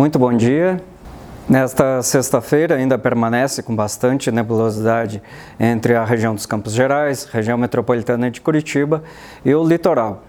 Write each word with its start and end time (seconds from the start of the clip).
Muito 0.00 0.18
bom 0.18 0.34
dia. 0.34 0.82
Nesta 1.46 2.02
sexta-feira 2.02 2.74
ainda 2.74 2.96
permanece 2.96 3.62
com 3.62 3.76
bastante 3.76 4.30
nebulosidade 4.30 5.22
entre 5.60 5.94
a 5.94 6.02
região 6.06 6.34
dos 6.34 6.46
Campos 6.46 6.72
Gerais, 6.72 7.24
região 7.30 7.58
metropolitana 7.58 8.30
de 8.30 8.40
Curitiba 8.40 9.02
e 9.44 9.54
o 9.54 9.62
litoral. 9.62 10.22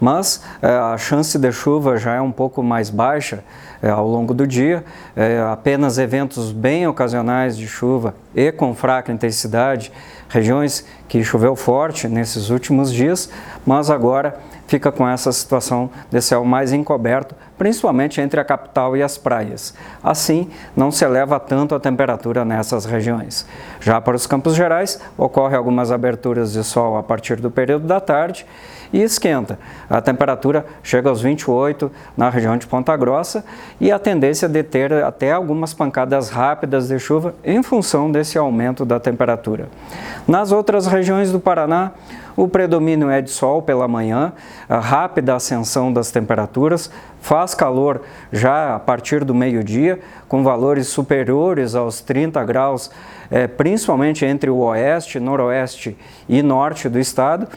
Mas 0.00 0.44
é, 0.62 0.68
a 0.68 0.96
chance 0.96 1.36
de 1.36 1.50
chuva 1.50 1.96
já 1.96 2.14
é 2.14 2.20
um 2.20 2.30
pouco 2.30 2.62
mais 2.62 2.88
baixa 2.88 3.42
é, 3.82 3.90
ao 3.90 4.06
longo 4.06 4.32
do 4.32 4.46
dia, 4.46 4.84
é, 5.16 5.40
apenas 5.50 5.98
eventos 5.98 6.52
bem 6.52 6.86
ocasionais 6.86 7.56
de 7.56 7.66
chuva 7.66 8.14
e 8.32 8.52
com 8.52 8.74
fraca 8.76 9.10
intensidade, 9.10 9.90
regiões 10.28 10.86
que 11.08 11.24
choveu 11.24 11.56
forte 11.56 12.06
nesses 12.06 12.50
últimos 12.50 12.92
dias, 12.92 13.28
mas 13.66 13.90
agora 13.90 14.38
fica 14.66 14.92
com 14.92 15.08
essa 15.08 15.32
situação 15.32 15.90
de 16.10 16.20
céu 16.20 16.44
mais 16.44 16.72
encoberto, 16.72 17.34
principalmente 17.58 18.20
entre 18.20 18.40
a 18.40 18.44
capital 18.44 18.96
e 18.96 19.02
as 19.02 19.16
praias. 19.18 19.74
Assim, 20.02 20.50
não 20.76 20.90
se 20.90 21.04
eleva 21.04 21.38
tanto 21.40 21.74
a 21.74 21.80
temperatura 21.80 22.44
nessas 22.44 22.84
regiões. 22.84 23.46
Já 23.80 24.00
para 24.00 24.16
os 24.16 24.26
Campos 24.26 24.54
Gerais, 24.54 25.00
ocorre 25.16 25.56
algumas 25.56 25.90
aberturas 25.90 26.52
de 26.52 26.62
sol 26.62 26.96
a 26.96 27.02
partir 27.02 27.36
do 27.36 27.50
período 27.50 27.86
da 27.86 28.00
tarde 28.00 28.46
e 28.92 29.02
esquenta. 29.02 29.58
A 29.88 30.00
temperatura 30.00 30.64
chega 30.82 31.08
aos 31.08 31.20
28 31.20 31.90
na 32.16 32.30
região 32.30 32.56
de 32.56 32.66
Ponta 32.66 32.96
Grossa 32.96 33.44
e 33.80 33.90
a 33.90 33.98
tendência 33.98 34.48
de 34.48 34.62
ter 34.62 34.92
até 34.92 35.32
algumas 35.32 35.74
pancadas 35.74 36.30
rápidas 36.30 36.88
de 36.88 36.98
chuva 36.98 37.34
em 37.44 37.62
função 37.62 38.10
desse 38.10 38.38
aumento 38.38 38.84
da 38.84 39.00
temperatura. 39.00 39.68
Nas 40.26 40.52
outras 40.52 40.86
regiões 40.86 41.30
do 41.30 41.40
Paraná, 41.40 41.92
o 42.36 42.46
predomínio 42.46 43.10
é 43.10 43.22
de 43.22 43.30
sol 43.30 43.62
pela 43.62 43.88
manhã, 43.88 44.32
a 44.68 44.78
rápida 44.78 45.34
ascensão 45.34 45.92
das 45.92 46.10
temperaturas, 46.10 46.90
faz 47.20 47.54
calor 47.54 48.02
já 48.30 48.74
a 48.76 48.78
partir 48.78 49.24
do 49.24 49.34
meio-dia, 49.34 49.98
com 50.28 50.44
valores 50.44 50.88
superiores 50.88 51.74
aos 51.74 52.00
30 52.00 52.44
graus, 52.44 52.90
é, 53.30 53.46
principalmente 53.46 54.24
entre 54.24 54.50
o 54.50 54.58
oeste, 54.58 55.18
noroeste 55.18 55.96
e 56.28 56.42
norte 56.42 56.88
do 56.88 56.98
estado, 56.98 57.48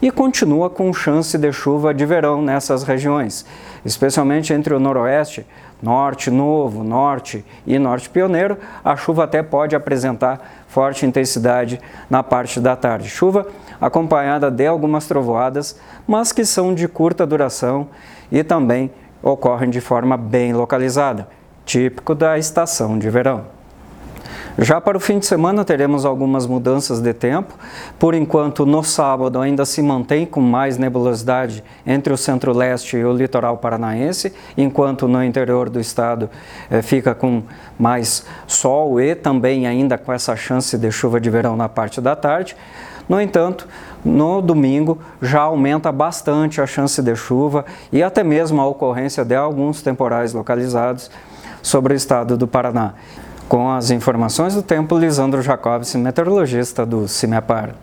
e 0.00 0.10
continua 0.10 0.70
com 0.70 0.92
chance 0.92 1.36
de 1.36 1.52
chuva 1.52 1.92
de 1.92 2.06
verão 2.06 2.40
nessas 2.40 2.82
regiões, 2.84 3.44
especialmente 3.84 4.52
entre 4.52 4.72
o 4.72 4.78
noroeste, 4.78 5.44
norte 5.82 6.30
novo, 6.30 6.84
norte 6.84 7.44
e 7.66 7.78
norte 7.78 8.08
pioneiro, 8.08 8.56
a 8.84 8.96
chuva 8.96 9.24
até 9.24 9.42
pode 9.42 9.74
apresentar 9.74 10.64
forte 10.68 11.04
intensidade 11.04 11.80
na 12.08 12.22
parte 12.22 12.60
da 12.60 12.76
tarde. 12.76 13.08
Chuva 13.08 13.46
acompanhada 13.80 14.50
de 14.50 14.66
algumas 14.66 15.06
trovoadas, 15.06 15.78
mas 16.06 16.32
que 16.32 16.44
são 16.44 16.74
de 16.74 16.86
curta 16.86 17.26
duração 17.26 17.88
e 18.30 18.42
também 18.42 18.90
ocorrem 19.22 19.70
de 19.70 19.80
forma 19.80 20.16
bem 20.16 20.52
localizada, 20.52 21.28
típico 21.64 22.14
da 22.14 22.38
estação 22.38 22.98
de 22.98 23.10
verão. 23.10 23.57
Já 24.60 24.80
para 24.80 24.96
o 24.96 25.00
fim 25.00 25.20
de 25.20 25.26
semana 25.26 25.64
teremos 25.64 26.04
algumas 26.04 26.44
mudanças 26.44 27.00
de 27.00 27.14
tempo. 27.14 27.54
Por 27.96 28.12
enquanto, 28.12 28.66
no 28.66 28.82
sábado 28.82 29.40
ainda 29.40 29.64
se 29.64 29.80
mantém 29.80 30.26
com 30.26 30.40
mais 30.40 30.76
nebulosidade 30.76 31.62
entre 31.86 32.12
o 32.12 32.16
centro-leste 32.16 32.96
e 32.96 33.04
o 33.04 33.12
litoral 33.12 33.56
paranaense, 33.58 34.32
enquanto 34.56 35.06
no 35.06 35.22
interior 35.22 35.70
do 35.70 35.78
estado 35.78 36.28
eh, 36.68 36.82
fica 36.82 37.14
com 37.14 37.44
mais 37.78 38.26
sol 38.48 39.00
e 39.00 39.14
também 39.14 39.64
ainda 39.64 39.96
com 39.96 40.12
essa 40.12 40.34
chance 40.34 40.76
de 40.76 40.90
chuva 40.90 41.20
de 41.20 41.30
verão 41.30 41.56
na 41.56 41.68
parte 41.68 42.00
da 42.00 42.16
tarde. 42.16 42.56
No 43.08 43.20
entanto, 43.20 43.68
no 44.04 44.42
domingo 44.42 44.98
já 45.22 45.42
aumenta 45.42 45.92
bastante 45.92 46.60
a 46.60 46.66
chance 46.66 47.00
de 47.00 47.14
chuva 47.14 47.64
e 47.92 48.02
até 48.02 48.24
mesmo 48.24 48.60
a 48.60 48.66
ocorrência 48.66 49.24
de 49.24 49.36
alguns 49.36 49.82
temporais 49.82 50.32
localizados 50.32 51.12
sobre 51.62 51.94
o 51.94 51.96
estado 51.96 52.36
do 52.36 52.48
Paraná. 52.48 52.94
Com 53.48 53.70
as 53.70 53.90
informações 53.90 54.54
do 54.54 54.62
tempo, 54.62 54.98
Lisandro 54.98 55.40
Jacobs, 55.40 55.94
meteorologista 55.94 56.84
do 56.84 57.08
CIMEPAR. 57.08 57.74